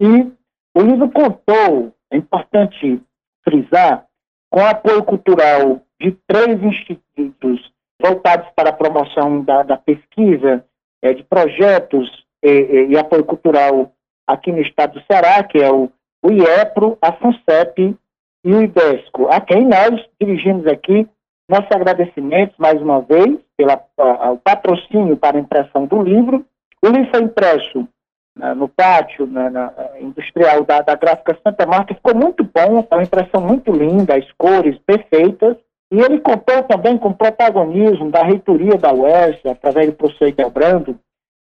[0.00, 0.32] E
[0.74, 3.02] o livro contou, é importante
[3.44, 4.06] frisar,
[4.50, 10.64] com apoio cultural de três institutos voltados para a promoção da, da pesquisa,
[11.02, 12.08] é, de projetos
[12.42, 13.92] e, e, apoio cultural
[14.26, 15.90] aqui no estado do Ceará, que é o,
[16.22, 17.96] o IEPRO, a FUNCEP
[18.44, 21.08] e o IDESCO, a quem nós dirigimos aqui
[21.48, 23.76] nossos agradecimentos mais uma vez pelo
[24.44, 26.44] patrocínio para a impressão do livro.
[26.82, 27.88] O livro foi impresso
[28.56, 33.40] no pátio na, na industrial da, da, Gráfica Santa Marta, ficou muito bom, uma impressão
[33.40, 35.56] muito linda, as cores perfeitas,
[35.90, 40.98] e ele contou também com o protagonismo da reitoria da UES, através do professor Brando,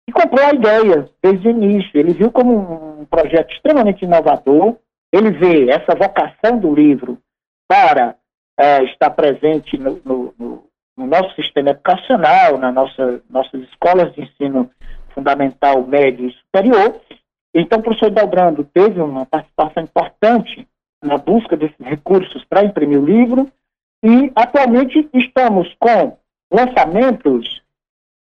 [0.07, 1.99] e comprou a ideia desde o início.
[1.99, 4.75] Ele viu como um projeto extremamente inovador,
[5.11, 7.17] ele vê essa vocação do livro
[7.67, 8.15] para
[8.59, 10.33] é, estar presente no, no,
[10.95, 14.69] no, nosso sistema educacional, nas nossa, nossas escolas de ensino
[15.09, 17.01] fundamental, médio e superior.
[17.53, 20.67] Então, o professor Dalbrando teve uma participação importante
[21.03, 23.49] na busca desses recursos para imprimir o livro
[24.05, 26.15] e, atualmente, estamos com
[26.53, 27.63] lançamentos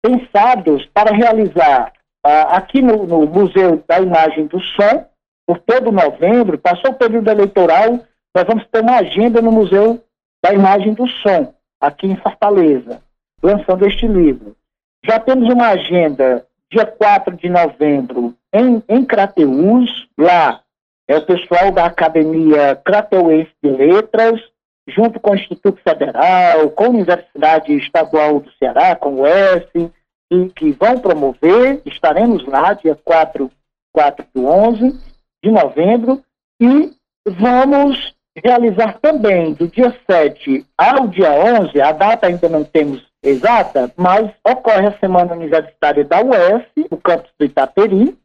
[0.03, 1.93] pensados para realizar
[2.25, 5.05] uh, aqui no, no, Museu da Imagem do Som,
[5.47, 7.97] por todo novembro, passou o período eleitoral,
[8.35, 10.03] nós vamos ter uma agenda no Museu
[10.43, 13.01] da Imagem do Som, aqui em Fortaleza,
[13.41, 14.57] lançando este livro.
[15.05, 20.61] Já temos uma agenda dia 4 de novembro, em, em Crateús, lá
[21.07, 24.39] é o pessoal da Academia Crateuense de Letras,
[24.87, 29.91] junto com o Instituto Federal, com a Universidade Estadual do Ceará, com o ES,
[30.31, 31.81] e que vão promover.
[31.85, 33.51] Estaremos lá dia 4,
[33.93, 34.99] 4 do 11
[35.43, 36.23] de novembro
[36.61, 36.91] e
[37.25, 38.13] vamos
[38.43, 44.31] realizar também do dia 7 ao dia 11, a data ainda não temos exata, mas
[44.45, 48.17] ocorre a Semana Universitária da UES, no campus do Itaperi,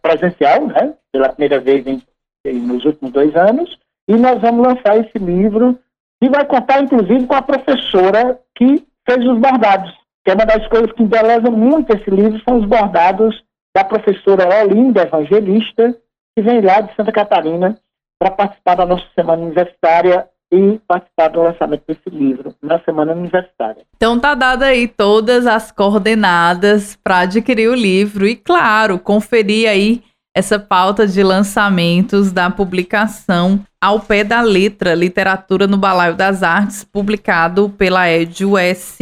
[0.00, 2.02] presencial, né, pela primeira vez em,
[2.44, 3.76] em, nos últimos dois anos,
[4.08, 5.78] e nós vamos lançar esse livro,
[6.22, 9.92] e vai contar, inclusive, com a professora que fez os bordados,
[10.24, 13.42] que é uma das coisas que embeleza muito esse livro, são os bordados
[13.74, 15.96] da professora Olinda Evangelista,
[16.34, 17.78] que vem lá de Santa Catarina
[18.18, 23.82] para participar da nossa semana universitária e participar do lançamento desse livro na semana universitária.
[23.96, 30.02] Então tá dada aí todas as coordenadas para adquirir o livro e claro, conferir aí
[30.36, 36.84] essa pauta de lançamentos da publicação ao pé da letra Literatura no Balaio das Artes,
[36.84, 38.98] publicado pela EdUS,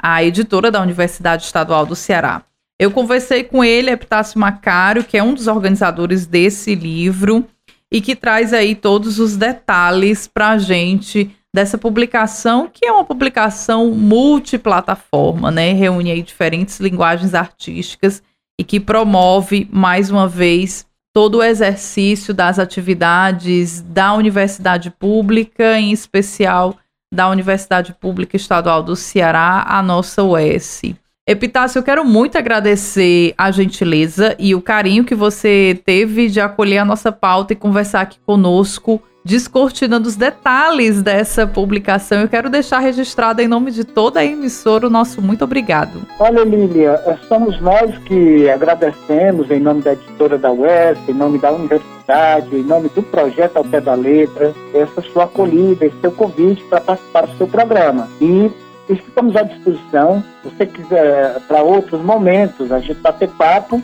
[0.00, 2.42] a editora da Universidade Estadual do Ceará.
[2.78, 7.44] Eu conversei com ele, Epitácio Macário, que é um dos organizadores desse livro
[7.90, 13.04] e que traz aí todos os detalhes para a gente dessa publicação, que é uma
[13.04, 15.72] publicação multiplataforma, né?
[15.72, 18.22] Reúne aí diferentes linguagens artísticas
[18.60, 20.84] e que promove, mais uma vez,
[21.14, 26.76] todo o exercício das atividades da universidade pública, em especial
[27.10, 30.82] da Universidade Pública Estadual do Ceará, a nossa UES.
[31.26, 36.78] Epitácio, eu quero muito agradecer a gentileza e o carinho que você teve de acolher
[36.78, 42.20] a nossa pauta e conversar aqui conosco, descortinando os detalhes dessa publicação.
[42.20, 46.02] Eu quero deixar registrado em nome de toda a emissora o nosso muito obrigado.
[46.18, 51.38] Olha, Lília, é, somos nós que agradecemos em nome da editora da UES, em nome
[51.38, 56.12] da universidade, em nome do projeto Ao Pé da Letra, essa sua acolhida, esse seu
[56.12, 58.08] convite para participar do seu programa.
[58.20, 58.50] E
[58.88, 60.24] estamos à disposição.
[60.42, 63.82] Se você quiser, para outros momentos, a gente bater papo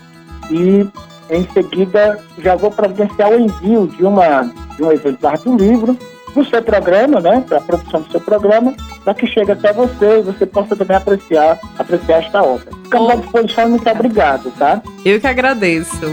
[0.51, 0.87] e
[1.31, 4.43] em seguida já vou providenciar o envio de, uma,
[4.77, 5.97] de um exemplar do livro
[6.33, 9.73] para o seu programa, né, para a produção do seu programa, para que chegue até
[9.73, 12.67] você e você possa também apreciar, apreciar esta obra.
[12.85, 14.83] Ficamos à disposição, muito obrigado, tá?
[15.05, 16.07] Eu que agradeço.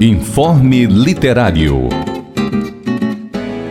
[0.00, 1.88] Informe Literário.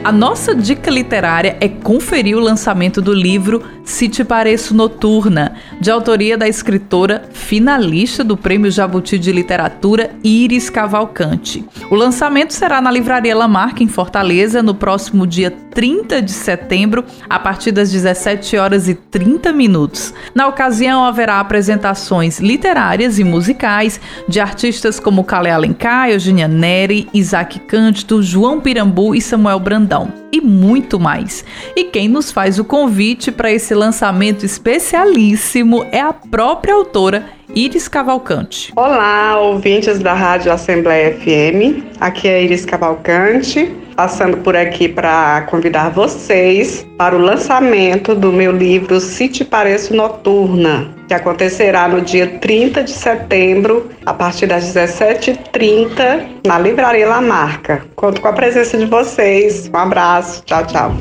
[0.01, 5.91] A nossa dica literária é conferir o lançamento do livro Se Te Pareço Noturna, de
[5.91, 11.65] autoria da escritora finalista do Prêmio Jabuti de Literatura Iris Cavalcante.
[11.91, 17.37] O lançamento será na Livraria Lamarck, em Fortaleza, no próximo dia 30 de setembro, a
[17.37, 20.13] partir das 17 horas e 30 minutos.
[20.33, 27.59] Na ocasião, haverá apresentações literárias e musicais de artistas como Calé Alencar, Eugênia Neri, Isaac
[27.59, 29.88] Cândido, João Pirambu e Samuel Brandão
[30.31, 31.43] e muito mais.
[31.75, 37.25] E quem nos faz o convite para esse lançamento especialíssimo é a própria autora
[37.55, 38.71] Iris Cavalcante.
[38.75, 41.83] Olá, ouvintes da Rádio Assembleia FM.
[41.99, 48.51] Aqui é Iris Cavalcante, passando por aqui para convidar vocês para o lançamento do meu
[48.51, 54.63] livro Se Te Pareço Noturna, que acontecerá no dia 30 de setembro, a partir das
[54.75, 57.81] 17h30, na Livraria La Marca.
[57.95, 59.67] Conto com a presença de vocês.
[59.73, 60.43] Um abraço.
[60.45, 60.91] Tchau, tchau.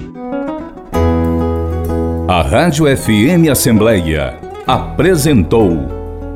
[2.26, 4.34] A Rádio FM Assembleia
[4.66, 5.76] apresentou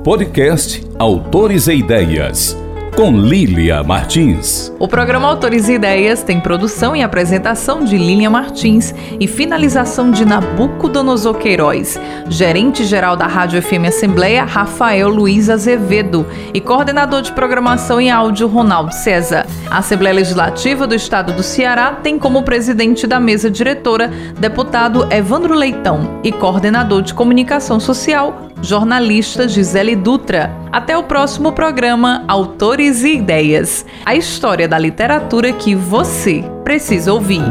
[0.04, 2.54] Podcast Autores e Ideias,
[2.96, 4.70] com Lília Martins.
[4.78, 10.26] O programa Autores e Ideias tem produção e apresentação de Lília Martins e finalização de
[10.26, 18.10] Nabucodonosor Queiroz, gerente-geral da Rádio FM Assembleia, Rafael Luiz Azevedo, e coordenador de programação e
[18.10, 19.46] áudio, Ronaldo César.
[19.70, 25.54] A Assembleia Legislativa do Estado do Ceará tem como presidente da mesa diretora deputado Evandro
[25.54, 30.56] Leitão e coordenador de comunicação social, jornalista Gisele Dutra.
[30.70, 37.42] Até o próximo programa Autores e Ideias a história da literatura que você precisa ouvir.